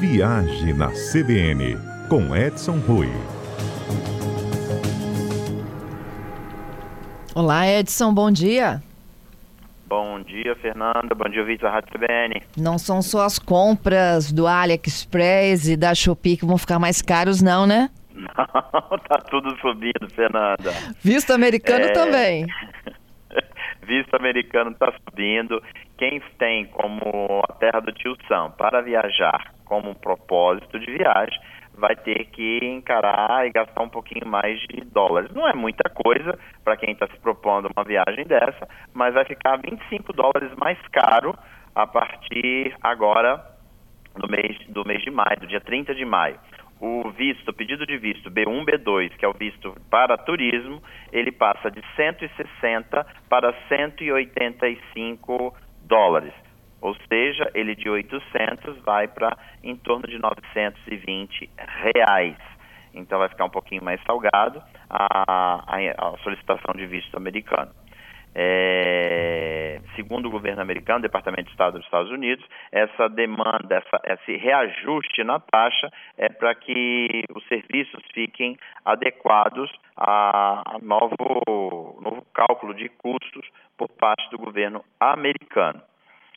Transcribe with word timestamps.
Viagem 0.00 0.74
na 0.74 0.88
CBN, 0.88 1.78
com 2.10 2.36
Edson 2.36 2.78
Rui. 2.80 3.08
Olá, 7.34 7.66
Edson, 7.66 8.12
bom 8.12 8.30
dia. 8.30 8.82
Bom 9.86 10.20
dia, 10.20 10.54
Fernanda. 10.56 11.14
Bom 11.14 11.30
dia, 11.30 11.56
da 11.56 11.70
Rádio 11.70 11.94
CBN. 11.94 12.42
Não 12.58 12.76
são 12.76 13.00
só 13.00 13.24
as 13.24 13.38
compras 13.38 14.30
do 14.30 14.46
AliExpress 14.46 15.66
e 15.66 15.78
da 15.78 15.94
Shopee 15.94 16.36
que 16.36 16.44
vão 16.44 16.58
ficar 16.58 16.78
mais 16.78 17.00
caros, 17.00 17.40
não, 17.40 17.66
né? 17.66 17.88
Não, 18.12 18.98
tá 19.08 19.16
tudo 19.30 19.56
subindo, 19.62 20.10
Fernanda. 20.14 20.74
Visto 21.02 21.32
americano 21.32 21.86
é... 21.86 21.92
também. 21.92 22.46
Visto 23.80 24.14
americano 24.14 24.72
está 24.72 24.92
subindo. 25.08 25.62
Quem 25.96 26.20
tem 26.38 26.66
como 26.66 27.42
a 27.48 27.52
terra 27.54 27.80
do 27.80 27.92
tio 27.92 28.14
Sam 28.28 28.50
para 28.58 28.82
viajar 28.82 29.55
como 29.66 29.90
um 29.90 29.94
propósito 29.94 30.78
de 30.78 30.86
viagem, 30.86 31.38
vai 31.76 31.94
ter 31.94 32.24
que 32.26 32.58
encarar 32.64 33.46
e 33.46 33.50
gastar 33.50 33.82
um 33.82 33.88
pouquinho 33.88 34.26
mais 34.26 34.58
de 34.60 34.80
dólares. 34.86 35.30
Não 35.34 35.46
é 35.46 35.52
muita 35.52 35.90
coisa 35.90 36.38
para 36.64 36.76
quem 36.76 36.92
está 36.92 37.06
se 37.06 37.18
propondo 37.18 37.68
uma 37.76 37.84
viagem 37.84 38.24
dessa, 38.24 38.66
mas 38.94 39.12
vai 39.12 39.24
ficar 39.24 39.56
25 39.56 40.12
dólares 40.12 40.50
mais 40.56 40.78
caro 40.88 41.36
a 41.74 41.86
partir 41.86 42.74
agora 42.82 43.44
do 44.14 44.28
mês, 44.28 44.56
do 44.68 44.84
mês 44.86 45.02
de 45.02 45.10
maio, 45.10 45.38
do 45.40 45.46
dia 45.46 45.60
30 45.60 45.94
de 45.94 46.04
maio. 46.04 46.38
O 46.80 47.10
visto, 47.10 47.50
o 47.50 47.54
pedido 47.54 47.86
de 47.86 47.96
visto 47.96 48.30
B1, 48.30 48.64
B2, 48.64 49.10
que 49.16 49.24
é 49.24 49.28
o 49.28 49.32
visto 49.32 49.74
para 49.90 50.16
turismo, 50.18 50.82
ele 51.12 51.32
passa 51.32 51.70
de 51.70 51.82
160 51.94 53.06
para 53.28 53.54
185 53.68 55.54
dólares. 55.84 56.32
Ou 56.86 56.94
seja, 57.08 57.50
ele 57.52 57.74
de 57.74 57.90
800 57.90 58.78
vai 58.84 59.08
para 59.08 59.36
em 59.60 59.74
torno 59.74 60.06
de 60.06 60.20
920 60.20 61.50
reais. 61.58 62.36
Então 62.94 63.18
vai 63.18 63.28
ficar 63.28 63.46
um 63.46 63.50
pouquinho 63.50 63.82
mais 63.82 64.00
salgado 64.04 64.62
a, 64.88 65.64
a, 65.66 65.76
a 65.78 66.18
solicitação 66.18 66.72
de 66.76 66.86
visto 66.86 67.16
americano. 67.16 67.72
É, 68.36 69.80
segundo 69.96 70.26
o 70.26 70.30
governo 70.30 70.62
americano, 70.62 71.00
Departamento 71.00 71.46
de 71.46 71.50
Estado 71.50 71.72
dos 71.72 71.84
Estados 71.84 72.12
Unidos, 72.12 72.46
essa 72.70 73.08
demanda, 73.08 73.82
essa, 73.82 74.00
esse 74.04 74.36
reajuste 74.36 75.24
na 75.24 75.40
taxa 75.40 75.90
é 76.16 76.28
para 76.28 76.54
que 76.54 77.24
os 77.34 77.44
serviços 77.48 78.00
fiquem 78.14 78.56
adequados 78.84 79.72
a, 79.96 80.62
a 80.64 80.78
novo, 80.78 82.00
novo 82.00 82.24
cálculo 82.32 82.74
de 82.74 82.88
custos 82.90 83.44
por 83.76 83.88
parte 83.88 84.30
do 84.30 84.38
governo 84.38 84.84
americano. 85.00 85.82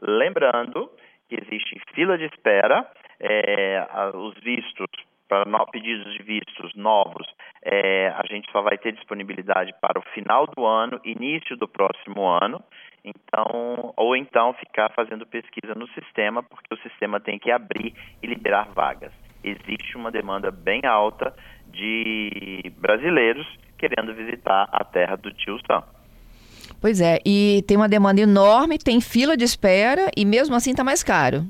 Lembrando 0.00 0.90
que 1.28 1.36
existe 1.36 1.80
fila 1.94 2.18
de 2.18 2.24
espera, 2.24 2.86
é, 3.20 3.86
os 4.14 4.34
vistos 4.40 4.88
para 5.28 5.66
pedidos 5.66 6.12
de 6.14 6.22
vistos 6.24 6.74
novos, 6.74 7.24
é, 7.62 8.08
a 8.08 8.26
gente 8.26 8.50
só 8.50 8.62
vai 8.62 8.76
ter 8.76 8.92
disponibilidade 8.92 9.72
para 9.80 9.98
o 9.98 10.02
final 10.12 10.44
do 10.46 10.66
ano, 10.66 11.00
início 11.04 11.56
do 11.56 11.68
próximo 11.68 12.26
ano. 12.26 12.60
Então, 13.04 13.94
ou 13.96 14.16
então 14.16 14.52
ficar 14.54 14.90
fazendo 14.90 15.24
pesquisa 15.24 15.74
no 15.74 15.86
sistema, 15.88 16.42
porque 16.42 16.74
o 16.74 16.78
sistema 16.78 17.20
tem 17.20 17.38
que 17.38 17.50
abrir 17.50 17.94
e 18.22 18.26
liberar 18.26 18.68
vagas. 18.74 19.12
Existe 19.42 19.96
uma 19.96 20.10
demanda 20.10 20.50
bem 20.50 20.82
alta 20.84 21.34
de 21.68 22.60
brasileiros 22.76 23.46
querendo 23.78 24.12
visitar 24.14 24.68
a 24.70 24.84
terra 24.84 25.16
do 25.16 25.32
tio 25.32 25.58
Sam. 25.66 25.82
Pois 26.80 27.00
é, 27.00 27.18
e 27.26 27.62
tem 27.68 27.76
uma 27.76 27.88
demanda 27.88 28.20
enorme, 28.20 28.78
tem 28.78 29.00
fila 29.00 29.36
de 29.36 29.44
espera 29.44 30.10
e 30.16 30.24
mesmo 30.24 30.54
assim 30.54 30.70
está 30.70 30.82
mais 30.82 31.02
caro. 31.02 31.44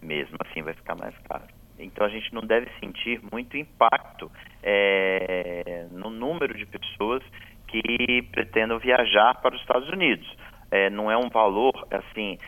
Mesmo 0.00 0.36
assim 0.40 0.62
vai 0.62 0.72
ficar 0.72 0.94
mais 0.96 1.14
caro. 1.28 1.44
Então 1.78 2.06
a 2.06 2.08
gente 2.08 2.32
não 2.32 2.42
deve 2.42 2.70
sentir 2.80 3.20
muito 3.30 3.56
impacto 3.56 4.30
é, 4.62 5.86
no 5.90 6.08
número 6.08 6.56
de 6.56 6.64
pessoas 6.64 7.22
que 7.68 8.22
pretendam 8.32 8.78
viajar 8.78 9.34
para 9.42 9.54
os 9.54 9.60
Estados 9.60 9.88
Unidos. 9.90 10.26
É, 10.70 10.88
não 10.88 11.10
é 11.10 11.16
um 11.16 11.28
valor 11.28 11.86
assim, 11.90 12.38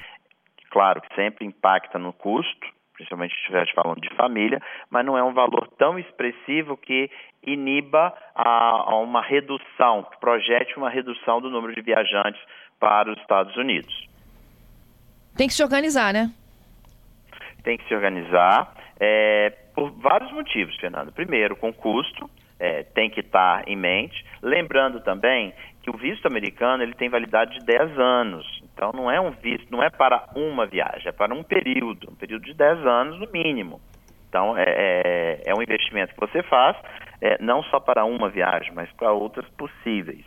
claro 0.71 1.03
que 1.03 1.15
sempre 1.15 1.45
impacta 1.45 1.99
no 1.99 2.13
custo, 2.13 2.67
principalmente 2.99 3.33
se 3.35 3.41
estiver 3.43 3.73
falando 3.75 4.01
de 4.01 4.13
família, 4.17 4.61
mas 4.91 5.07
não 5.07 5.17
é 5.17 5.23
um 5.23 5.33
valor 5.33 5.69
tão 5.79 5.99
expressivo 5.99 6.77
que 6.77 7.09
iniba 7.47 8.13
a, 8.35 8.93
a 8.93 8.99
uma 8.99 9.23
redução, 9.23 10.03
que 10.03 10.19
projete 10.19 10.77
uma 10.77 10.91
redução 10.91 11.41
do 11.41 11.49
número 11.49 11.73
de 11.73 11.81
viajantes 11.81 12.41
para 12.81 13.11
os 13.11 13.19
Estados 13.21 13.57
Unidos. 13.57 14.09
Tem 15.37 15.47
que 15.47 15.55
se 15.55 15.63
organizar, 15.63 16.13
né? 16.13 16.33
Tem 17.63 17.79
que 17.79 17.87
se 17.87 17.95
organizar 17.95 18.75
é, 18.99 19.51
por 19.75 19.93
vários 19.93 20.33
motivos, 20.33 20.75
Fernando. 20.77 21.13
Primeiro, 21.13 21.55
com 21.55 21.73
custo, 21.73 22.29
é, 22.59 22.83
tem 22.83 23.09
que 23.09 23.21
estar 23.21 23.63
em 23.69 23.77
mente. 23.77 24.25
Lembrando 24.43 25.01
também 25.01 25.55
que 25.83 25.91
o 25.91 25.97
visto 25.97 26.27
americano 26.27 26.83
ele 26.83 26.95
tem 26.95 27.09
validade 27.09 27.61
de 27.61 27.65
10 27.65 27.99
anos. 27.99 28.63
Então 28.79 28.93
não 28.93 29.11
é 29.11 29.21
um 29.21 29.33
visto, 29.33 29.69
não 29.73 29.83
é 29.83 29.91
para 29.91 30.29
uma 30.37 30.65
viagem, 30.65 31.09
é 31.09 31.13
para 31.13 31.35
um 31.35 31.43
período, 31.43 32.13
um 32.13 32.15
período 32.15 32.45
de 32.45 32.55
10 32.55 32.87
anos 32.87 33.19
no 33.19 33.29
mínimo. 33.33 33.81
Então 34.29 34.57
é, 34.57 34.63
é, 34.67 35.43
é 35.47 35.55
um 35.55 35.61
investimento 35.61 36.15
que 36.15 36.21
você 36.21 36.45
faz, 36.45 36.77
é, 37.21 37.43
não 37.43 37.61
só 37.65 37.81
para 37.81 38.05
uma 38.05 38.29
viagem, 38.29 38.71
mas 38.73 38.89
para 38.93 39.11
outras 39.11 39.49
possíveis. 39.57 40.25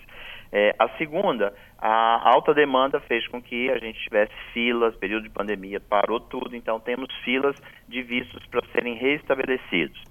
É, 0.52 0.76
a 0.78 0.90
segunda, 0.98 1.54
a 1.80 2.30
alta 2.30 2.54
demanda 2.54 3.00
fez 3.00 3.26
com 3.30 3.42
que 3.42 3.72
a 3.72 3.78
gente 3.78 3.98
tivesse 4.04 4.34
filas, 4.52 4.98
período 4.98 5.24
de 5.24 5.30
pandemia 5.30 5.80
parou 5.80 6.20
tudo, 6.20 6.54
então 6.54 6.78
temos 6.78 7.08
filas 7.24 7.56
de 7.88 8.04
vistos 8.04 8.46
para 8.48 8.62
serem 8.74 8.96
restabelecidos. 8.96 10.04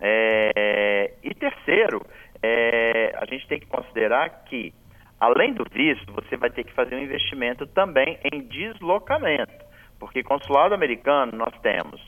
É, 0.00 1.12
e 1.22 1.32
terceiro, 1.32 2.04
é, 2.42 3.14
a 3.16 3.24
gente 3.24 3.46
tem 3.46 3.60
que 3.60 3.66
considerar 3.66 4.28
que 4.46 4.74
Além 5.20 5.54
do 5.54 5.64
visto, 5.70 6.12
você 6.12 6.36
vai 6.36 6.50
ter 6.50 6.64
que 6.64 6.72
fazer 6.72 6.94
um 6.94 7.02
investimento 7.02 7.66
também 7.66 8.18
em 8.32 8.42
deslocamento, 8.42 9.52
porque 9.98 10.22
consulado 10.22 10.74
americano 10.74 11.32
nós 11.36 11.54
temos 11.62 12.00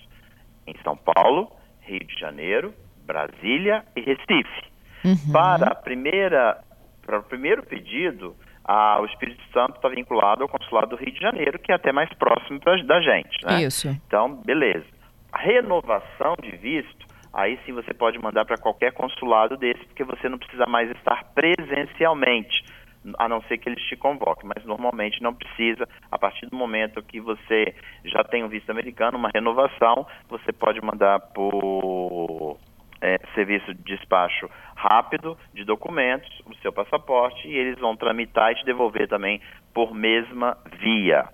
em 0.67 0.75
São 0.83 0.97
Paulo, 0.97 1.51
Rio 1.81 2.05
de 2.05 2.19
Janeiro, 2.19 2.75
Brasília 3.07 3.85
e 3.95 4.01
Recife. 4.01 4.77
Uhum. 5.05 5.33
Para 5.33 5.69
a 5.69 5.75
primeira, 5.75 6.61
para 7.05 7.21
o 7.21 7.23
primeiro 7.23 7.63
pedido, 7.65 8.35
a, 8.65 9.01
o 9.01 9.07
Espírito 9.07 9.43
Santo 9.53 9.77
está 9.77 9.89
vinculado 9.89 10.43
ao 10.43 10.49
consulado 10.49 10.89
do 10.89 10.97
Rio 10.97 11.13
de 11.13 11.21
Janeiro, 11.21 11.59
que 11.59 11.71
é 11.71 11.77
até 11.77 11.93
mais 11.93 12.13
próximo 12.15 12.59
pra, 12.59 12.77
da 12.83 13.01
gente. 13.01 13.47
Né? 13.47 13.63
Isso. 13.63 13.89
Então, 14.07 14.35
beleza. 14.43 14.85
A 15.33 15.39
renovação 15.39 16.35
de 16.43 16.51
visto, 16.57 17.07
aí 17.33 17.59
sim 17.65 17.73
você 17.73 17.95
pode 17.95 18.19
mandar 18.19 18.45
para 18.45 18.57
qualquer 18.57 18.93
consulado 18.93 19.57
desse, 19.57 19.85
porque 19.87 20.03
você 20.03 20.29
não 20.29 20.39
precisa 20.39 20.67
mais 20.67 20.91
estar 20.91 21.25
presencialmente 21.35 22.65
a 23.19 23.29
não 23.29 23.41
ser 23.43 23.59
que 23.59 23.69
eles 23.69 23.83
te 23.85 23.97
convoquem, 23.97 24.51
mas 24.55 24.65
normalmente 24.65 25.23
não 25.23 25.35
precisa. 25.35 25.89
A 26.11 26.19
partir 26.19 26.47
do 26.47 26.57
momento 26.57 27.03
que 27.03 27.21
você 27.21 27.75
já 28.05 28.25
tem 28.25 28.45
um 28.45 28.49
visto 28.49 28.71
americano, 28.71 29.19
uma 29.19 29.31
renovação, 29.35 30.07
você 30.29 30.53
pode 30.53 30.81
mandar 30.81 31.21
por 31.35 32.59
é, 33.01 33.19
serviço 33.35 33.75
de 33.75 33.83
despacho 33.83 34.49
rápido 34.75 35.37
de 35.55 35.65
documentos, 35.65 36.29
o 36.47 36.55
seu 36.57 36.73
passaporte, 36.73 37.47
e 37.49 37.57
eles 37.57 37.79
vão 37.79 37.97
tramitar 37.97 38.53
e 38.53 38.57
te 38.57 38.65
devolver 38.65 39.09
também 39.09 39.41
por 39.73 39.95
mesma 39.95 40.57
via. 40.79 41.29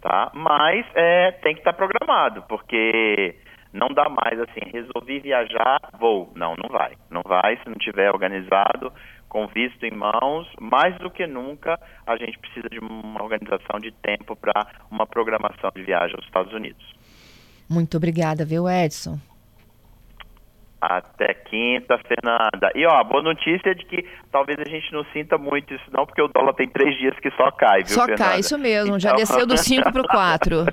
Tá? 0.00 0.30
Mas 0.34 0.86
é, 0.94 1.32
tem 1.42 1.54
que 1.54 1.60
estar 1.60 1.72
programado, 1.72 2.42
porque 2.48 3.34
não 3.72 3.88
dá 3.88 4.08
mais 4.08 4.40
assim, 4.40 4.60
resolvi 4.72 5.20
viajar, 5.20 5.80
vou. 5.98 6.32
Não, 6.34 6.54
não 6.56 6.68
vai. 6.68 6.94
Não 7.10 7.22
vai 7.22 7.56
se 7.58 7.68
não 7.68 7.74
tiver 7.74 8.10
organizado, 8.10 8.92
com 9.28 9.46
visto 9.46 9.84
em 9.84 9.94
mãos, 9.94 10.48
mais 10.60 10.96
do 10.98 11.10
que 11.10 11.26
nunca 11.26 11.78
a 12.06 12.16
gente 12.16 12.38
precisa 12.38 12.68
de 12.68 12.78
uma 12.78 13.22
organização 13.22 13.78
de 13.80 13.90
tempo 13.92 14.36
para 14.36 14.66
uma 14.90 15.06
programação 15.06 15.70
de 15.74 15.82
viagem 15.82 16.16
aos 16.16 16.24
Estados 16.24 16.52
Unidos. 16.52 16.94
Muito 17.68 17.96
obrigada, 17.96 18.44
viu, 18.44 18.68
Edson? 18.68 19.18
Até 20.80 21.34
quinta, 21.34 21.98
Fernanda. 21.98 22.70
E 22.74 22.86
ó, 22.86 23.00
a 23.00 23.04
boa 23.04 23.22
notícia 23.22 23.70
é 23.70 23.74
de 23.74 23.84
que 23.86 24.06
talvez 24.30 24.58
a 24.60 24.64
gente 24.64 24.92
não 24.92 25.04
sinta 25.06 25.36
muito 25.36 25.74
isso 25.74 25.84
não, 25.90 26.06
porque 26.06 26.22
o 26.22 26.28
dólar 26.28 26.52
tem 26.54 26.68
três 26.68 26.96
dias 26.96 27.18
que 27.18 27.30
só 27.32 27.50
cai, 27.50 27.82
viu, 27.82 27.94
Só 27.94 28.04
Fernanda? 28.04 28.30
cai, 28.30 28.40
isso 28.40 28.58
mesmo. 28.58 28.96
Então... 28.96 29.00
Já 29.00 29.12
desceu 29.12 29.46
do 29.46 29.56
5 29.56 29.90
para 29.90 30.02
o 30.02 30.06
4. 30.06 30.66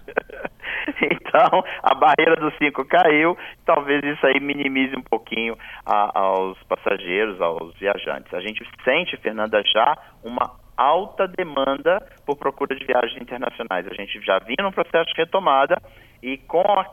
Então, 1.34 1.64
a 1.82 1.96
barreira 1.96 2.36
dos 2.36 2.56
5 2.58 2.86
caiu, 2.86 3.38
talvez 3.66 4.04
isso 4.04 4.26
aí 4.26 4.40
minimize 4.40 4.96
um 4.96 5.02
pouquinho 5.02 5.58
a, 5.86 6.20
aos 6.20 6.62
passageiros, 6.64 7.42
aos 7.42 7.74
viajantes. 7.80 8.34
A 8.34 8.40
gente 8.40 8.64
sente, 8.84 9.18
Fernanda, 9.18 9.64
já 9.64 9.98
uma 10.24 10.52
alta 10.78 11.28
demanda 11.28 12.06
por 12.26 12.38
procura 12.38 12.76
de 12.76 12.86
viagens 12.86 13.20
internacionais. 13.22 13.88
A 13.88 13.94
gente 13.94 14.20
já 14.22 14.40
vinha 14.40 14.62
num 14.62 14.72
processo 14.72 15.12
de 15.14 15.18
retomada 15.18 15.82
e 16.22 16.38
com 16.38 16.62
a, 16.62 16.86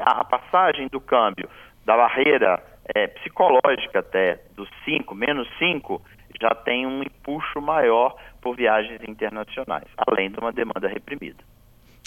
a 0.00 0.24
passagem 0.24 0.88
do 0.88 1.00
câmbio, 1.00 1.48
da 1.84 1.96
barreira 1.96 2.62
é, 2.94 3.06
psicológica 3.06 4.00
até, 4.00 4.40
dos 4.54 4.68
5, 4.84 5.14
menos 5.14 5.48
5, 5.58 6.02
já 6.40 6.54
tem 6.54 6.86
um 6.86 7.02
empuxo 7.02 7.60
maior 7.60 8.16
por 8.40 8.56
viagens 8.56 9.00
internacionais, 9.06 9.88
além 10.06 10.30
de 10.30 10.38
uma 10.38 10.52
demanda 10.52 10.88
reprimida. 10.88 11.42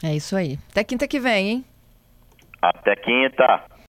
É 0.03 0.15
isso 0.15 0.35
aí. 0.35 0.57
Até 0.71 0.83
quinta 0.83 1.07
que 1.07 1.19
vem, 1.19 1.49
hein? 1.49 1.65
Até 2.61 2.95
quinta. 2.95 3.63